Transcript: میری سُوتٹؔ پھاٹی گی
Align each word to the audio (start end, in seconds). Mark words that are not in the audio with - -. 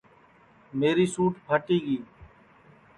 میری 0.79 1.05
سُوتٹؔ 1.13 1.35
پھاٹی 1.45 1.77
گی 1.85 1.97